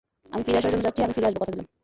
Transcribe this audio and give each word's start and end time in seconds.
আমি 0.33 0.41
ফিরে 0.45 0.59
আসার 0.61 0.71
জন্য 0.73 0.83
যাচ্ছি, 0.87 1.01
আমি 1.05 1.13
ফিরে 1.15 1.27
আসবো, 1.29 1.39
কথা 1.41 1.51
দিলাম। 1.53 1.67